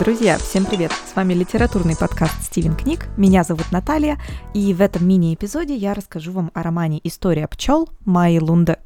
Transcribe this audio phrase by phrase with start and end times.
[0.00, 0.92] Друзья, всем привет!
[0.92, 3.08] С вами литературный подкаст «Стивен книг».
[3.18, 4.18] Меня зовут Наталья,
[4.54, 8.78] и в этом мини-эпизоде я расскажу вам о романе «История пчел» Майи Лунде.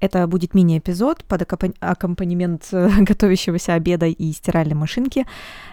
[0.00, 1.50] Это будет мини-эпизод под
[1.80, 5.26] аккомпанемент э, готовящегося обеда и стиральной машинки.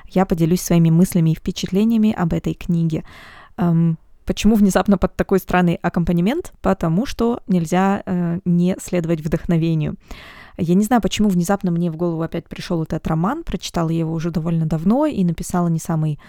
[0.08, 3.04] Я поделюсь своими мыслями и впечатлениями об этой книге.
[3.58, 6.54] Эм, почему внезапно под такой странный аккомпанемент?
[6.62, 9.98] Потому что нельзя э, не следовать вдохновению.
[10.58, 13.44] Я не знаю, почему внезапно мне в голову опять пришел этот роман.
[13.44, 16.20] Прочитала я его уже довольно давно и написала не самый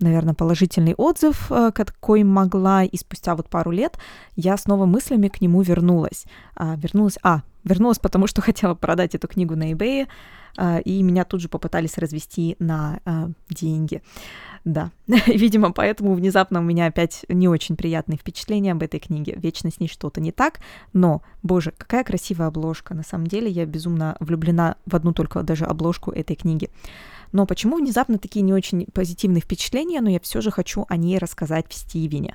[0.00, 3.98] наверное, положительный отзыв, э, какой могла, и спустя вот пару лет
[4.34, 6.24] я снова мыслями к нему вернулась.
[6.56, 10.06] А, вернулась, а, вернулась, потому что хотела продать эту книгу на eBay,
[10.84, 14.02] и меня тут же попытались развести на а, деньги.
[14.64, 19.34] Да, видимо, поэтому внезапно у меня опять не очень приятные впечатления об этой книге.
[19.36, 20.60] Вечно с ней что-то не так,
[20.92, 22.94] но, боже, какая красивая обложка.
[22.94, 26.68] На самом деле я безумно влюблена в одну только даже обложку этой книги.
[27.32, 31.18] Но почему внезапно такие не очень позитивные впечатления, но я все же хочу о ней
[31.18, 32.34] рассказать в Стивене.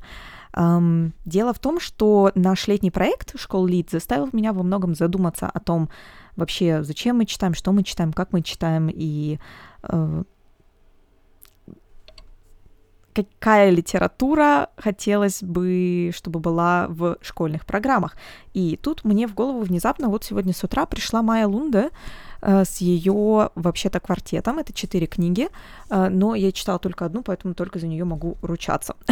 [0.53, 5.47] Um, дело в том, что наш летний проект «Школ Лид» заставил меня во многом задуматься
[5.47, 5.89] о том,
[6.35, 9.39] вообще, зачем мы читаем, что мы читаем, как мы читаем, и
[9.83, 10.25] uh,
[13.13, 18.17] какая литература хотелось бы, чтобы была в школьных программах.
[18.53, 21.91] И тут мне в голову внезапно вот сегодня с утра пришла Майя Лунда,
[22.45, 24.59] Э, с ее вообще-то квартетом.
[24.59, 25.49] Это четыре книги,
[25.89, 28.95] э, но я читала только одну, поэтому только за нее могу ручаться.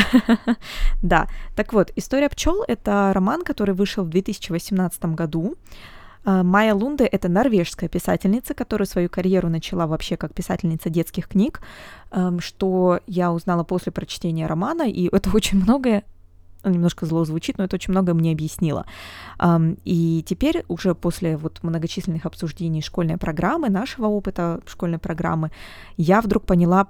[1.02, 5.55] Да, так вот, «История пчел»— это роман, который вышел в 2018 году.
[6.25, 11.61] Э, Майя Лунде— это норвежская писательница, которая свою карьеру начала вообще как писательница детских книг,
[12.11, 16.03] эм, что я узнала после прочтения романа, и это очень многое
[16.63, 18.85] немножко зло звучит, но это очень много мне объяснило.
[19.83, 25.52] И теперь уже после вот многочисленных обсуждений школьной программы, нашего опыта школьной программы,
[25.98, 26.87] я вдруг поняла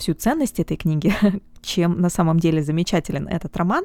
[0.00, 1.14] всю ценность этой книги,
[1.62, 3.84] чем на самом деле замечателен этот роман,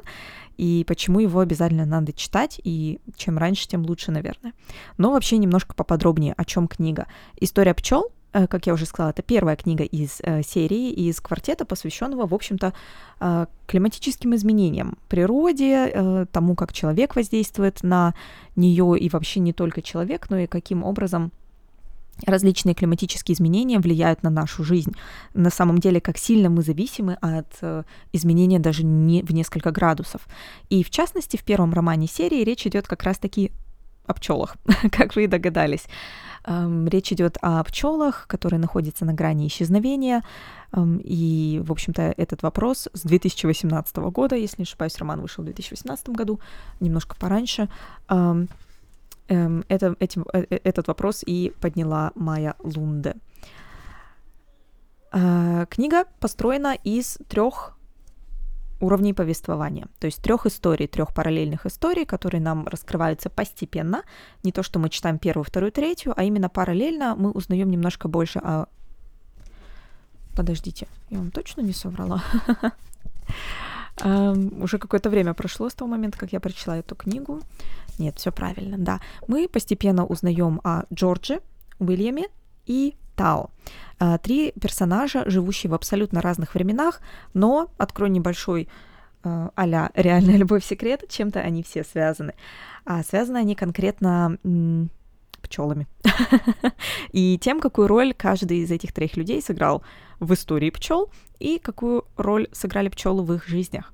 [0.56, 4.52] и почему его обязательно надо читать, и чем раньше, тем лучше, наверное.
[4.98, 7.06] Но вообще немножко поподробнее, о чем книга.
[7.38, 11.64] История пчел Э, как я уже сказала, это первая книга из э, серии, из квартета,
[11.64, 12.74] посвященного, в общем-то,
[13.20, 18.14] э, климатическим изменениям, природе, тому, как человек воздействует на
[18.54, 21.32] нее, и вообще не только человек, но и каким образом
[22.24, 24.92] различные климатические изменения влияют на нашу жизнь.
[25.34, 27.82] На самом деле, как сильно мы зависимы от э,
[28.12, 30.22] изменения даже не в несколько градусов.
[30.70, 33.52] И в частности, в первом романе серии речь идет как раз-таки
[34.06, 34.56] о пчелах,
[34.92, 35.84] как вы и догадались.
[36.44, 40.22] Эм, речь идет о пчелах, которые находятся на грани исчезновения.
[40.72, 45.46] Эм, и, в общем-то, этот вопрос с 2018 года, если не ошибаюсь, роман вышел в
[45.46, 46.40] 2018 году,
[46.80, 47.68] немножко пораньше.
[49.28, 53.14] Эм, это, этим, э, э, этот вопрос и подняла Майя Лунде.
[55.12, 57.76] Э, книга построена из трех
[58.80, 59.88] уровней повествования.
[59.98, 64.02] То есть трех историй, трех параллельных историй, которые нам раскрываются постепенно.
[64.44, 68.38] Не то, что мы читаем первую, вторую, третью, а именно параллельно мы узнаем немножко больше
[68.38, 68.66] о...
[70.36, 72.22] Подождите, я вам точно не соврала?
[74.02, 77.40] Уже какое-то время прошло с того момента, как я прочла эту книгу.
[77.98, 79.00] Нет, все правильно, да.
[79.26, 81.40] Мы постепенно узнаем о Джордже,
[81.78, 82.26] Уильяме
[82.66, 83.50] и Тао.
[83.98, 87.00] А, три персонажа, живущие в абсолютно разных временах,
[87.32, 88.68] но, открою небольшой
[89.28, 92.34] а реальная любовь секрет, чем-то они все связаны.
[92.84, 94.38] А связаны они конкретно
[95.46, 95.86] пчелами.
[97.12, 99.82] и тем, какую роль каждый из этих трех людей сыграл
[100.20, 103.92] в истории пчел и какую роль сыграли пчелы в их жизнях.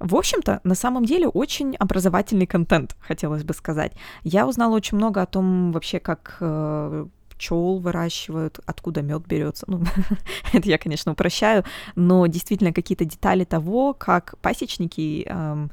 [0.00, 3.92] В общем-то, на самом деле очень образовательный контент, хотелось бы сказать.
[4.22, 9.64] Я узнала очень много о том вообще, как э, пчел выращивают, откуда мед берется.
[9.68, 9.82] Ну,
[10.52, 15.70] это я, конечно, упрощаю, но действительно какие-то детали того, как пасечники эм,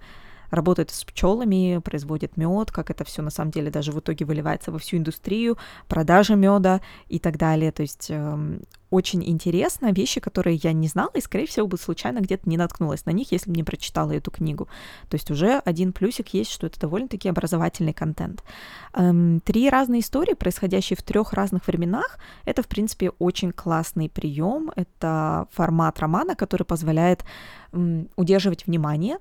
[0.52, 4.72] работают с пчелами, производят мед, как это все на самом деле даже в итоге выливается
[4.72, 7.72] во всю индустрию, продажа меда и так далее.
[7.72, 8.62] То есть эм,
[8.92, 13.06] очень интересно, вещи, которые я не знала, и, скорее всего, бы случайно где-то не наткнулась
[13.06, 14.68] на них, если бы не прочитала эту книгу.
[15.10, 18.44] То есть уже один плюсик есть, что это довольно-таки образовательный контент.
[18.94, 24.72] Эм, три разные истории, происходящие в трех разных временах, это, в принципе, очень классный прием.
[24.76, 27.24] Это формат романа, который позволяет
[27.72, 29.20] эм, удерживать внимание,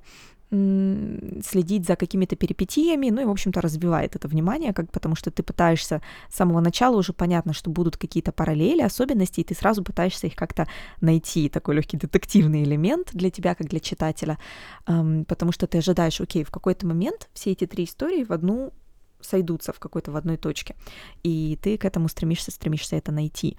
[0.50, 5.44] следить за какими-то перипетиями, ну и, в общем-то, развивает это внимание, как, потому что ты
[5.44, 10.26] пытаешься с самого начала уже понятно, что будут какие-то параллели, особенности, и ты сразу пытаешься
[10.26, 10.66] их как-то
[11.00, 14.38] найти, такой легкий детективный элемент для тебя, как для читателя,
[14.86, 18.72] потому что ты ожидаешь, окей, в какой-то момент все эти три истории в одну
[19.20, 20.74] сойдутся в какой-то в одной точке,
[21.22, 23.56] и ты к этому стремишься, стремишься это найти.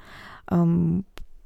[0.50, 1.04] В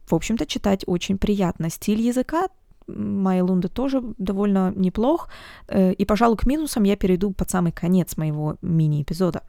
[0.09, 1.69] общем-то, читать очень приятно.
[1.69, 2.47] Стиль языка
[2.87, 5.29] Майя Лунда тоже довольно неплох.
[5.67, 9.41] Э, и, пожалуй, к минусам я перейду под самый конец моего мини-эпизода.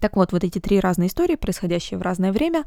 [0.00, 2.64] Так вот, вот эти три разные истории, происходящие в разное время,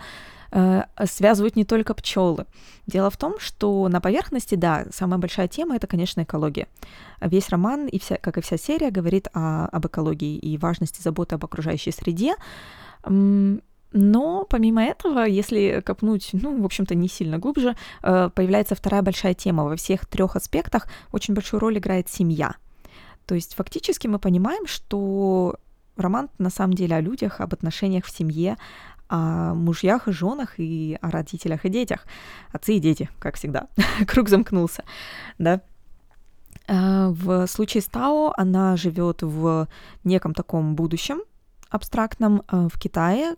[0.51, 2.45] э, связывают не только пчелы.
[2.87, 6.67] Дело в том, что на поверхности, да, самая большая тема это, конечно, экология.
[7.19, 11.35] Весь роман, и вся, как и вся серия, говорит о, об экологии и важности заботы
[11.35, 12.35] об окружающей среде.
[13.97, 19.33] Но помимо этого, если копнуть, ну, в общем-то, не сильно глубже, э, появляется вторая большая
[19.33, 19.63] тема.
[19.63, 22.55] Во всех трех аспектах очень большую роль играет семья.
[23.25, 25.55] То есть фактически мы понимаем, что
[25.95, 28.57] роман на самом деле о людях, об отношениях в семье,
[29.07, 32.05] о мужьях и женах и о родителях и детях.
[32.51, 33.69] Отцы и дети, как всегда.
[34.07, 34.83] Круг замкнулся,
[35.37, 35.61] да.
[36.67, 39.69] Э, в случае с Тао она живет в
[40.03, 41.21] неком таком будущем
[41.69, 43.35] абстрактном э, в Китае,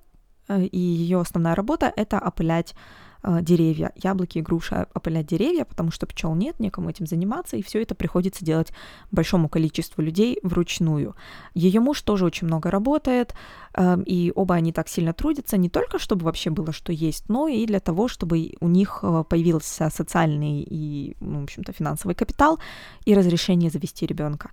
[0.49, 2.75] и ее основная работа— это опылять
[3.23, 7.81] э, деревья, яблоки, груши, опылять деревья, потому что пчел нет, некому этим заниматься, и все
[7.81, 8.71] это приходится делать
[9.11, 11.15] большому количеству людей вручную.
[11.53, 13.33] Ее муж тоже очень много работает,
[13.73, 17.47] эм, и оба они так сильно трудятся, не только чтобы вообще было что есть, но
[17.47, 22.59] и для того, чтобы у них э, появился социальный и, ну, в общем-то, финансовый капитал
[23.05, 24.51] и разрешение завести ребенка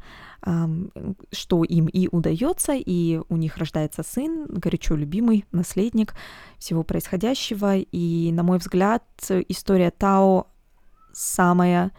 [1.32, 6.14] что им и удается, и у них рождается сын, горячо любимый наследник
[6.58, 7.79] всего происходящего.
[7.79, 9.05] И, на мой взгляд,
[9.49, 10.49] история Тао
[11.12, 11.93] самая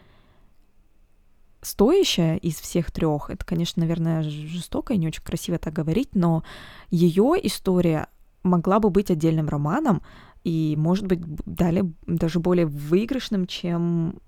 [1.61, 3.31] стоящая из всех трех.
[3.31, 6.43] Это, конечно, наверное, жестоко и не очень красиво так говорить, но
[6.91, 8.07] ее история
[8.43, 10.03] могла бы быть отдельным романом
[10.43, 14.19] и, может быть, далее даже более выигрышным, чем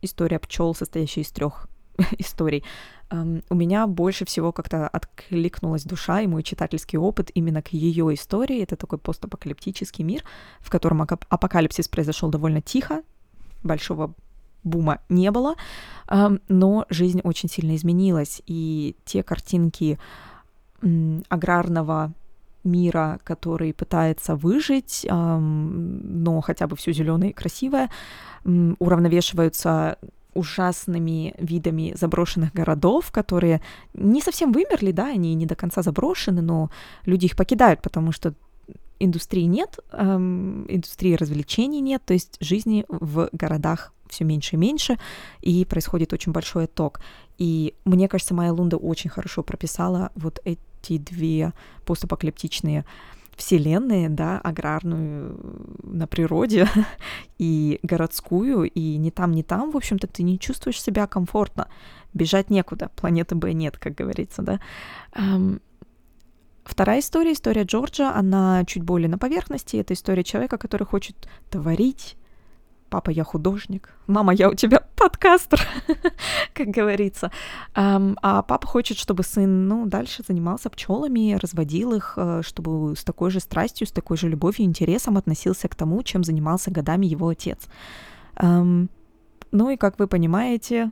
[0.00, 1.66] история пчел, состоящая из трех
[2.18, 2.64] историй.
[3.10, 8.62] У меня больше всего как-то откликнулась душа и мой читательский опыт именно к ее истории.
[8.62, 10.24] Это такой постапокалиптический мир,
[10.60, 13.02] в котором апокалипсис произошел довольно тихо,
[13.62, 14.14] большого
[14.62, 15.54] бума не было,
[16.48, 19.98] но жизнь очень сильно изменилась, и те картинки
[21.28, 22.12] аграрного
[22.62, 27.90] мира, который пытается выжить, но хотя бы все зеленое и красивое,
[28.44, 29.98] уравновешиваются
[30.34, 33.60] ужасными видами заброшенных городов, которые
[33.94, 36.70] не совсем вымерли, да, они не до конца заброшены, но
[37.04, 38.34] люди их покидают, потому что
[38.98, 44.98] индустрии нет, эм, индустрии развлечений нет, то есть жизни в городах все меньше и меньше,
[45.40, 47.00] и происходит очень большой отток.
[47.38, 51.52] И мне кажется, Майя Лунда очень хорошо прописала вот эти две
[51.86, 52.84] постапокалиптичные
[53.40, 55.38] вселенные, да, аграрную
[55.82, 56.68] на природе
[57.38, 61.68] и городскую, и ни там, ни там, в общем-то, ты не чувствуешь себя комфортно.
[62.12, 64.60] Бежать некуда, планеты Б нет, как говорится, да.
[66.64, 69.76] Вторая история, история Джорджа, она чуть более на поверхности.
[69.76, 71.16] Это история человека, который хочет
[71.48, 72.16] творить,
[72.90, 75.60] папа, я художник, мама, я у тебя подкастер,
[76.54, 77.30] как говорится.
[77.74, 83.30] А папа хочет, чтобы сын, ну, дальше занимался пчелами, разводил их, э, чтобы с такой
[83.30, 87.28] же страстью, с такой же любовью и интересом относился к тому, чем занимался годами его
[87.28, 87.68] отец.
[89.52, 90.90] Ну и, как вы понимаете,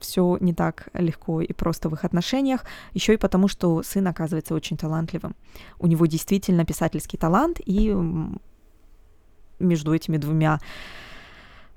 [0.00, 4.54] все не так легко и просто в их отношениях, еще и потому, что сын оказывается
[4.54, 5.34] очень талантливым.
[5.78, 7.94] У него действительно писательский талант, и
[9.58, 10.60] между этими двумя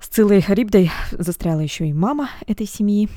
[0.00, 3.08] с Цилой Харибдой застряла еще и мама этой семьи.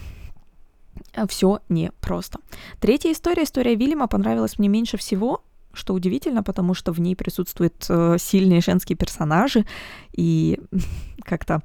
[1.27, 2.39] Все непросто.
[2.79, 7.85] Третья история, история Вильяма, понравилась мне меньше всего, что удивительно, потому что в ней присутствуют
[7.89, 9.65] э, сильные женские персонажи,
[10.11, 10.59] и
[11.23, 11.61] как-то,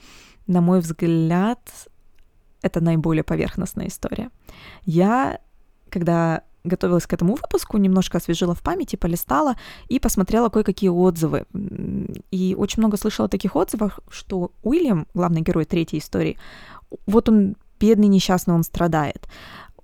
[0.47, 1.61] на мой взгляд,
[2.63, 4.31] это наиболее поверхностная история.
[4.85, 5.41] Я,
[5.91, 9.57] когда готовилась к этому выпуску, немножко освежила в памяти, полистала
[9.89, 11.47] и посмотрела кое-какие отзывы.
[12.31, 16.39] И очень много слышала таких отзывов, что Уильям, главный герой третьей истории,
[17.07, 19.29] вот он бедный, несчастный, он страдает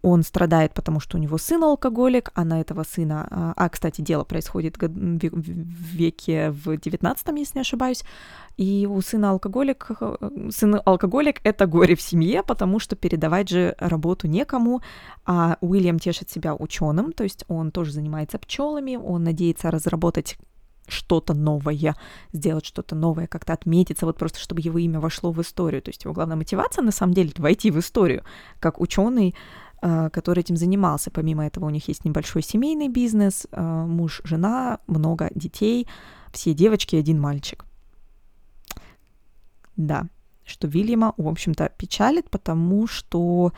[0.04, 3.26] он страдает, потому что у него сын алкоголик, а на этого сына...
[3.30, 8.04] А, а кстати, дело происходит в веке в 19 если не ошибаюсь,
[8.58, 9.90] и у сына алкоголик,
[10.50, 14.82] сын алкоголик— это горе в семье, потому что передавать же работу некому,
[15.25, 20.37] а Уильям тешит себя ученым, то есть он тоже занимается пчелами, он надеется разработать
[20.87, 21.96] что-то новое,
[22.34, 25.80] сделать что-то новое, как-то отметиться, вот просто чтобы его имя вошло в историю.
[25.80, 28.23] То есть его главная мотивация на самом деле войти в историю
[28.61, 29.34] как ученый,
[29.73, 29.73] Э,
[30.12, 31.10] который этим занимался.
[31.10, 35.86] Помимо этого у них есть небольшой семейный бизнес, э, муж, жена, много детей,
[36.32, 37.66] все девочки, один мальчик.
[39.76, 40.06] Да,
[40.44, 43.52] что Вильяма, в общем-то, печалит, потому что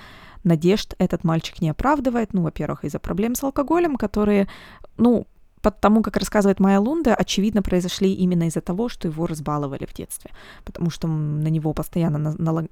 [0.45, 2.33] надежд этот мальчик не оправдывает.
[2.33, 4.49] Ну, во-первых, из-за проблем с алкоголем, которые,
[4.97, 5.26] ну,
[5.66, 10.30] потому как рассказывает Майя Лунда, очевидно, произошли именно из-за того, что его разбаловали в детстве,
[10.64, 12.68] потому что на него постоянно на, на,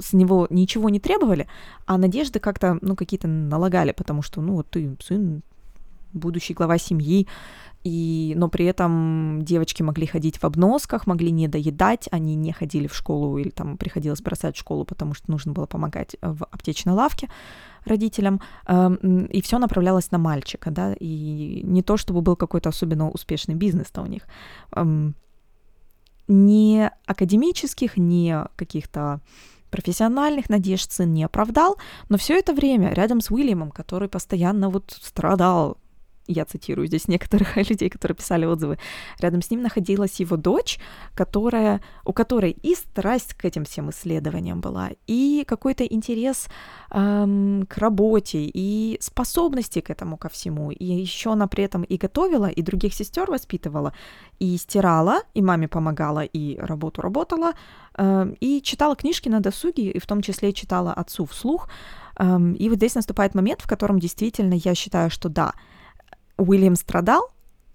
[0.00, 1.46] с него ничего не требовали,
[1.86, 5.42] а надежды как-то, ну, какие-то налагали, потому что, ну, вот ты сын,
[6.14, 7.26] будущий глава семьи,
[7.84, 12.86] и, но при этом девочки могли ходить в обносках, могли не доедать, они не ходили
[12.86, 17.28] в школу или там приходилось бросать школу, потому что нужно было помогать в аптечной лавке
[17.84, 23.10] родителям, эм, и все направлялось на мальчика, да, и не то, чтобы был какой-то особенно
[23.10, 24.22] успешный бизнес-то у них.
[24.76, 25.14] Эм,
[26.28, 29.20] не академических, не каких-то
[29.70, 31.76] профессиональных надежд сын не оправдал,
[32.08, 35.78] но все это время рядом с Уильямом, который постоянно вот страдал
[36.28, 38.78] я цитирую здесь некоторых людей, которые писали отзывы,
[39.18, 40.78] рядом с ним находилась его дочь,
[41.14, 46.48] которая, у которой и страсть к этим всем исследованиям была, и какой-то интерес
[46.90, 50.70] эм, к работе, и способности к этому ко всему.
[50.70, 53.92] И еще она при этом и готовила, и других сестер воспитывала,
[54.38, 57.52] и стирала, и маме помогала, и работу работала,
[57.96, 61.68] э, и читала книжки на досуге, и в том числе читала отцу вслух.
[62.18, 65.52] Эм, и вот здесь наступает момент, в котором действительно я считаю, что да,
[66.38, 67.30] Уильям страдал,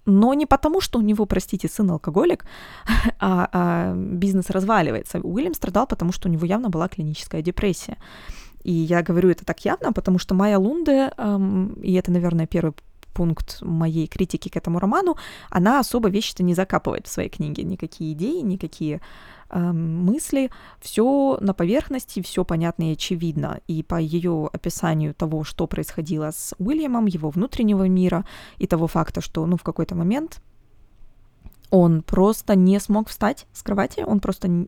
[0.05, 2.45] но не потому, что у него, простите, сын алкоголик,
[3.19, 5.19] а, а бизнес разваливается.
[5.19, 7.97] Уильям страдал, потому что у него явно была клиническая депрессия.
[8.63, 12.73] И я говорю это так явно, потому что Майя Лунде, эм, и это, наверное, первый
[13.13, 15.15] пункт моей критики к этому роману,
[15.49, 19.01] она особо вещи-то не закапывает в своей книге, никакие идеи, никакие
[19.49, 20.49] э, мысли,
[20.81, 23.59] все на поверхности, все понятно и очевидно.
[23.67, 28.25] И по ее описанию того, что происходило с Уильямом, его внутреннего мира
[28.57, 30.41] и того факта, что, ну, в какой-то момент
[31.69, 34.67] он просто не смог встать с кровати, он просто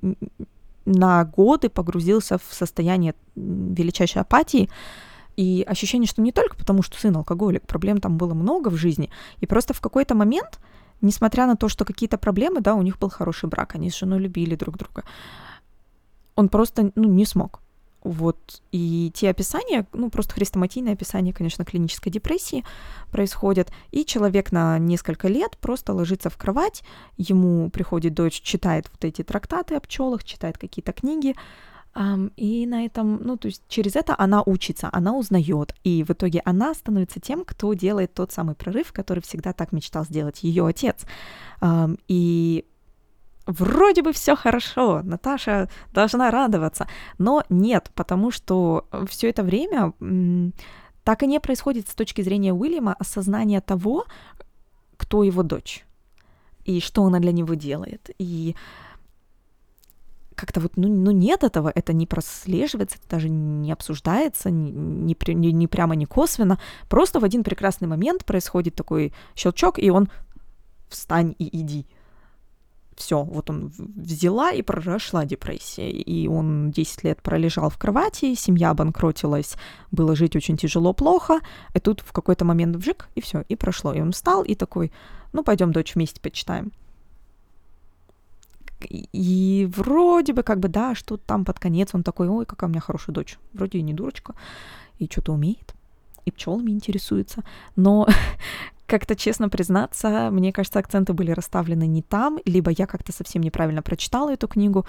[0.86, 4.70] на годы погрузился в состояние величайшей апатии,
[5.36, 9.10] и ощущение, что не только потому, что сын алкоголик, проблем там было много в жизни,
[9.40, 10.60] и просто в какой-то момент,
[11.02, 14.20] несмотря на то, что какие-то проблемы, да, у них был хороший брак, они с женой
[14.20, 15.04] любили друг друга,
[16.36, 17.62] он просто, ну, не смог.
[18.04, 22.64] Вот, и те описания, ну, просто хрестоматийное описание, конечно, клинической депрессии
[23.10, 26.84] происходят, и человек на несколько лет просто ложится в кровать,
[27.18, 31.36] ему приходит дочь, читает вот эти трактаты о пчелах, читает какие-то книги,
[32.36, 36.42] и на этом, ну, то есть через это она учится, она узнает, и в итоге
[36.44, 41.06] она становится тем, кто делает тот самый прорыв, который всегда так мечтал сделать ее отец.
[42.10, 42.66] И
[43.46, 46.88] вроде бы все хорошо, Наташа должна радоваться,
[47.18, 49.94] но нет, потому что все это время
[51.06, 54.06] так и не происходит с точки зрения Уильяма осознание того,
[54.98, 55.86] кто его дочь
[56.66, 58.10] и что она для него делает.
[58.18, 58.56] И
[60.36, 65.34] как-то вот, ну, ну нет этого, это не прослеживается, это даже не обсуждается, не, не,
[65.34, 66.60] не, не прямо, не косвенно.
[66.90, 70.10] Просто в один прекрасный момент происходит такой щелчок, и он
[70.90, 71.86] встань и иди.
[72.96, 75.90] Все, вот он взяла и прошла депрессия.
[75.90, 79.56] И он 10 лет пролежал в кровати, семья обанкротилась,
[79.92, 81.42] было жить очень тяжело, плохо.
[81.74, 83.94] И тут в какой-то момент вжик, и все, и прошло.
[83.94, 84.94] И он встал и такой,
[85.34, 86.72] ну пойдем, дочь, вместе почитаем.
[88.90, 92.70] И вроде бы как бы, да, что там под конец он такой, ой, какая у
[92.70, 93.38] меня хорошая дочь.
[93.54, 94.36] Вроде и не дурочка,
[95.00, 95.74] и что-то умеет,
[96.26, 97.44] и пчелами интересуется.
[97.76, 98.08] Но
[98.86, 103.82] как-то честно признаться, мне кажется, акценты были расставлены не там, либо я как-то совсем неправильно
[103.82, 104.86] прочитала эту книгу,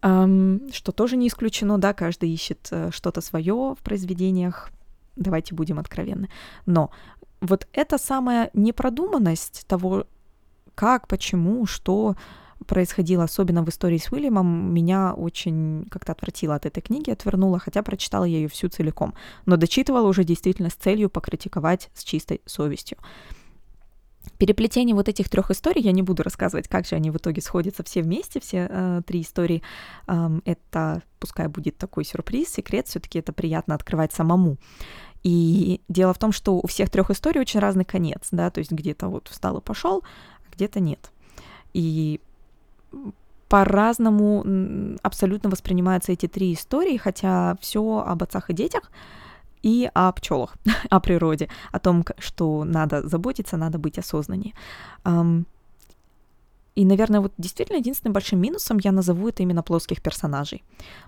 [0.00, 4.70] что тоже не исключено, да, каждый ищет э, что-то свое в произведениях,
[5.16, 6.28] давайте будем откровенны.
[6.66, 6.90] Но
[7.40, 10.06] вот эта самая непродуманность того,
[10.74, 12.16] как, почему, что,
[12.66, 17.82] происходило, особенно в истории с Уильямом, меня очень как-то отвратило от этой книги, отвернула, хотя
[17.82, 19.14] прочитала я ее всю целиком,
[19.46, 22.98] но дочитывала уже действительно с целью покритиковать с чистой совестью.
[24.38, 27.84] Переплетение вот этих трех историй, я не буду рассказывать, как же они в итоге сходятся
[27.84, 29.62] все вместе, все э, три истории.
[30.06, 34.56] Эм, это, пускай будет такой сюрприз, секрет, все-таки это приятно открывать самому.
[35.22, 38.72] И дело в том, что у всех трех историй очень разный конец, да, то есть
[38.72, 40.02] где-то вот встал и пошел,
[40.46, 41.10] а где-то нет.
[41.72, 42.20] И
[43.48, 48.90] по-разному абсолютно воспринимаются эти три истории, хотя все об отцах и детях
[49.62, 50.56] и о пчелах,
[50.90, 54.54] о природе, о том, что надо заботиться, надо быть осознаннее.
[56.74, 60.64] И, наверное, вот действительно единственным большим минусом я назову это именно плоских персонажей.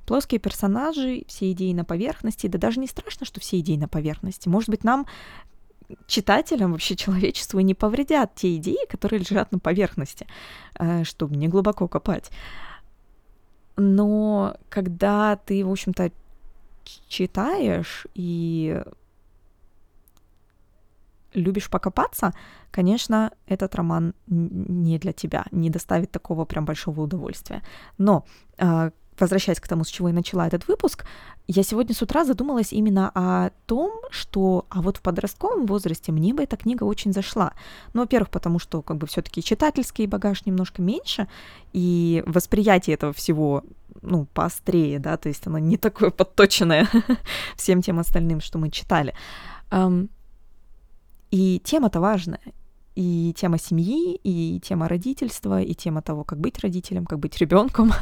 [0.06, 4.48] Плоские персонажи, все идеи на поверхности, да даже не страшно, что все идеи на поверхности.
[4.48, 5.06] Может быть, нам
[6.06, 10.26] читателям, вообще человечеству не повредят те идеи, которые лежат на поверхности,
[10.78, 12.30] э, чтобы не глубоко копать.
[13.76, 16.10] Но когда ты, в общем-то,
[17.08, 18.82] читаешь и
[21.34, 22.32] любишь покопаться,
[22.70, 27.62] конечно, этот роман не для тебя, не доставит такого прям большого удовольствия.
[27.98, 28.24] Но
[28.58, 31.04] а, возвращаясь к тому, с чего я начала этот выпуск,
[31.46, 36.34] я сегодня с утра задумалась именно о том, что, а вот в подростковом возрасте мне
[36.34, 37.52] бы эта книга очень зашла.
[37.92, 41.28] Ну, во-первых, потому что как бы все-таки читательский багаж немножко меньше,
[41.72, 43.64] и восприятие этого всего
[44.02, 46.88] ну, поострее, да, то есть оно не такое подточенное
[47.56, 49.14] всем тем остальным, что мы читали.
[51.30, 52.40] И тема-то важная
[52.96, 57.92] и тема семьи, и тема родительства, и тема того, как быть родителем, как быть ребенком,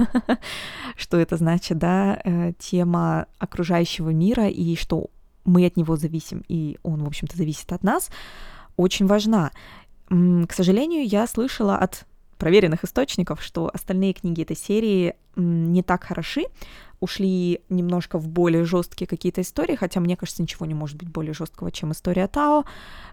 [0.96, 5.10] что это значит, да, э, тема окружающего мира и что
[5.44, 8.08] мы от него зависим, и он, в общем-то, зависит от нас,
[8.76, 9.50] очень важна.
[10.08, 12.06] К сожалению, я слышала от
[12.38, 16.44] проверенных источников, что остальные книги этой серии не так хороши,
[17.04, 21.34] ушли немножко в более жесткие какие-то истории, хотя мне кажется, ничего не может быть более
[21.34, 22.64] жесткого, чем история Тао,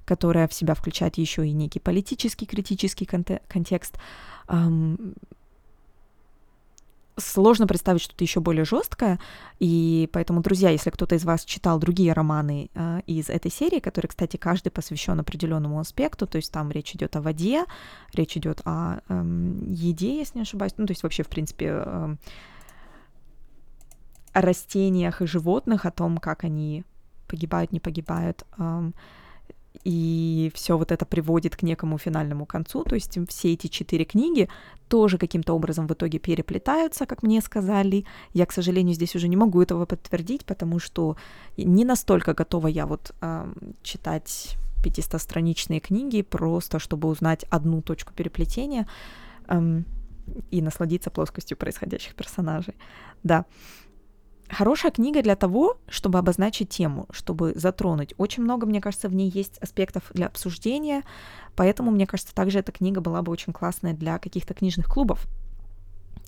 [0.06, 3.98] которая в себя включает еще и некий политический, критический контекст.
[7.18, 9.20] Сложно представить что-то еще более жесткое,
[9.60, 14.08] и поэтому, друзья, если кто-то из вас читал другие романы э, из этой серии, которые,
[14.10, 17.66] кстати, каждый посвящен определенному аспекту, то есть там речь идет о воде,
[18.14, 19.24] речь идет о э,
[19.68, 22.16] еде, если не ошибаюсь, ну то есть вообще в принципе э,
[24.34, 26.84] о растениях и животных, о том, как они
[27.28, 28.46] погибают, не погибают.
[29.84, 32.84] И все вот это приводит к некому финальному концу.
[32.84, 34.50] То есть все эти четыре книги
[34.90, 38.06] тоже каким-то образом в итоге переплетаются, как мне сказали.
[38.34, 41.16] Я, к сожалению, здесь уже не могу этого подтвердить, потому что
[41.56, 43.16] не настолько готова я вот
[43.82, 48.88] читать 500-страничные книги просто, чтобы узнать одну точку переплетения
[50.52, 52.76] и насладиться плоскостью происходящих персонажей.
[53.24, 53.46] Да.
[54.51, 58.13] Хорошая книга для того, чтобы обозначить тему, чтобы затронуть.
[58.17, 61.03] Очень много, мне кажется, в ней есть аспектов для обсуждения,
[61.55, 65.25] поэтому, мне кажется, также эта книга была бы очень классная для каких-то книжных клубов.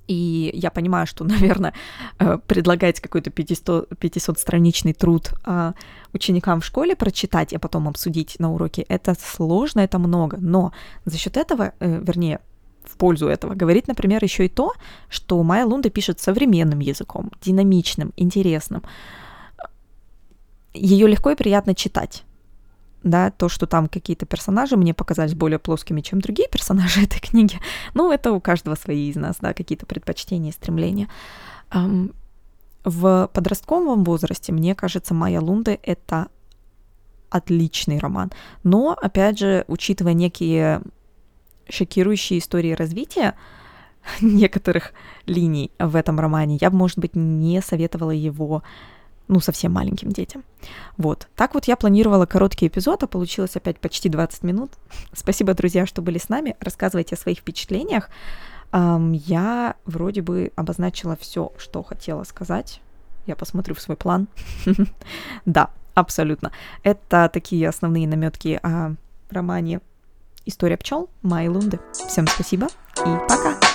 [0.08, 1.74] И я понимаю, что, наверное,
[2.20, 5.74] э, предлагать какой-то 500-страничный труд а,
[6.14, 10.38] ученикам в школе прочитать, а потом обсудить на уроке, это сложно, это много.
[10.40, 10.72] Но
[11.04, 12.40] за счет этого, э, вернее,
[12.84, 14.74] в пользу этого говорит, например, еще и то,
[15.10, 18.84] что Майя Лунда пишет современным языком, динамичным, интересным.
[20.74, 22.24] Ее легко и приятно читать.
[23.04, 27.60] Да, то, что там какие-то персонажи мне показались более плоскими, чем другие персонажи этой книги.
[27.94, 31.10] Ну, это у каждого свои из нас, да, какие-то предпочтения, стремления.
[32.84, 36.28] В подростковом возрасте, мне кажется, Майя Лунда— это
[37.30, 38.32] отличный роман.
[38.64, 40.82] Но, опять же, учитывая некие
[41.70, 43.36] шокирующие истории развития
[44.22, 44.94] некоторых
[45.26, 48.64] линий в этом романе, я бы, может быть, не советовала его
[49.28, 50.44] ну, совсем маленьким детям.
[50.98, 51.28] Вот.
[51.36, 54.72] Так вот я планировала короткий эпизод, а получилось опять почти 20 минут.
[55.14, 56.56] Спасибо, друзья, что были с нами.
[56.60, 58.10] Рассказывайте о своих впечатлениях.
[58.74, 62.82] Я вроде бы обозначила все, что хотела сказать.
[63.28, 64.28] Я посмотрю в свой план.
[65.46, 66.52] Да, абсолютно.
[66.84, 68.96] Это такие основные наметки о
[69.30, 69.80] романе
[70.46, 71.80] История пчел Майи Лунды.
[71.94, 73.73] Всем спасибо и пока!